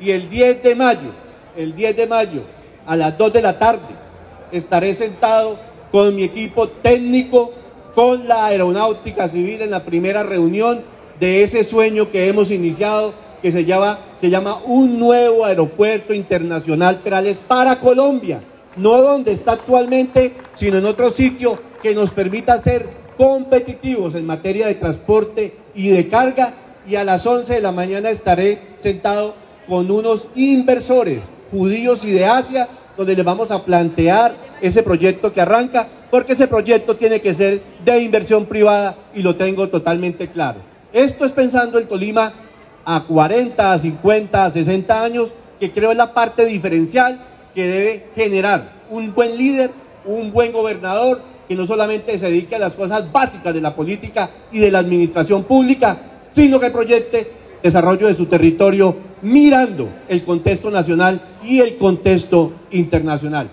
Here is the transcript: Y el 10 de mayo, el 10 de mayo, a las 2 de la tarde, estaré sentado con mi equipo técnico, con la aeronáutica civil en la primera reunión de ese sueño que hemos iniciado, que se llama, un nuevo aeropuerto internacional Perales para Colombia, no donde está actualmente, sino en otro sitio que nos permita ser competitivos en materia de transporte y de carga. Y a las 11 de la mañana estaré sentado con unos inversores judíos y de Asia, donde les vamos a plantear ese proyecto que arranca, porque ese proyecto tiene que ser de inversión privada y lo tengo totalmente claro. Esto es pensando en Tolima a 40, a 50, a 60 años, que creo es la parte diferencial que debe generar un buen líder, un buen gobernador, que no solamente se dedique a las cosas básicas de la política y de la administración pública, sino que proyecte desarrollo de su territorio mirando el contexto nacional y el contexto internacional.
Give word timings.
Y 0.00 0.10
el 0.12 0.30
10 0.30 0.62
de 0.62 0.74
mayo, 0.74 1.10
el 1.56 1.74
10 1.74 1.96
de 1.96 2.06
mayo, 2.06 2.42
a 2.86 2.96
las 2.96 3.16
2 3.18 3.32
de 3.34 3.42
la 3.42 3.58
tarde, 3.58 3.80
estaré 4.50 4.94
sentado 4.94 5.58
con 5.92 6.14
mi 6.14 6.24
equipo 6.24 6.68
técnico, 6.68 7.52
con 7.94 8.26
la 8.26 8.46
aeronáutica 8.46 9.28
civil 9.28 9.62
en 9.62 9.70
la 9.70 9.84
primera 9.84 10.22
reunión 10.22 10.80
de 11.18 11.42
ese 11.42 11.64
sueño 11.64 12.10
que 12.10 12.28
hemos 12.28 12.50
iniciado, 12.50 13.12
que 13.42 13.52
se 13.52 13.64
llama, 13.64 14.60
un 14.64 14.98
nuevo 14.98 15.44
aeropuerto 15.44 16.14
internacional 16.14 17.00
Perales 17.00 17.38
para 17.38 17.80
Colombia, 17.80 18.42
no 18.76 19.02
donde 19.02 19.32
está 19.32 19.52
actualmente, 19.52 20.34
sino 20.54 20.78
en 20.78 20.86
otro 20.86 21.10
sitio 21.10 21.58
que 21.82 21.94
nos 21.94 22.10
permita 22.10 22.60
ser 22.60 22.86
competitivos 23.16 24.14
en 24.14 24.26
materia 24.26 24.66
de 24.66 24.74
transporte 24.74 25.54
y 25.74 25.88
de 25.88 26.08
carga. 26.08 26.54
Y 26.88 26.96
a 26.96 27.04
las 27.04 27.26
11 27.26 27.54
de 27.54 27.60
la 27.60 27.72
mañana 27.72 28.10
estaré 28.10 28.58
sentado 28.78 29.34
con 29.70 29.88
unos 29.88 30.26
inversores 30.34 31.20
judíos 31.52 32.04
y 32.04 32.10
de 32.10 32.26
Asia, 32.26 32.68
donde 32.96 33.14
les 33.14 33.24
vamos 33.24 33.52
a 33.52 33.64
plantear 33.64 34.34
ese 34.60 34.82
proyecto 34.82 35.32
que 35.32 35.40
arranca, 35.40 35.86
porque 36.10 36.32
ese 36.32 36.48
proyecto 36.48 36.96
tiene 36.96 37.20
que 37.20 37.32
ser 37.34 37.62
de 37.84 38.02
inversión 38.02 38.46
privada 38.46 38.96
y 39.14 39.22
lo 39.22 39.36
tengo 39.36 39.68
totalmente 39.68 40.26
claro. 40.28 40.58
Esto 40.92 41.24
es 41.24 41.30
pensando 41.30 41.78
en 41.78 41.86
Tolima 41.86 42.32
a 42.84 43.04
40, 43.04 43.72
a 43.72 43.78
50, 43.78 44.44
a 44.44 44.50
60 44.50 45.04
años, 45.04 45.28
que 45.60 45.70
creo 45.70 45.92
es 45.92 45.96
la 45.96 46.12
parte 46.12 46.46
diferencial 46.46 47.20
que 47.54 47.68
debe 47.68 48.06
generar 48.16 48.72
un 48.90 49.14
buen 49.14 49.38
líder, 49.38 49.70
un 50.04 50.32
buen 50.32 50.50
gobernador, 50.50 51.20
que 51.48 51.54
no 51.54 51.64
solamente 51.68 52.18
se 52.18 52.26
dedique 52.26 52.56
a 52.56 52.58
las 52.58 52.74
cosas 52.74 53.12
básicas 53.12 53.54
de 53.54 53.60
la 53.60 53.76
política 53.76 54.30
y 54.50 54.58
de 54.58 54.72
la 54.72 54.80
administración 54.80 55.44
pública, 55.44 55.96
sino 56.32 56.58
que 56.58 56.70
proyecte 56.70 57.39
desarrollo 57.62 58.06
de 58.06 58.14
su 58.14 58.26
territorio 58.26 58.96
mirando 59.22 59.88
el 60.08 60.24
contexto 60.24 60.70
nacional 60.70 61.20
y 61.42 61.60
el 61.60 61.76
contexto 61.76 62.52
internacional. 62.70 63.50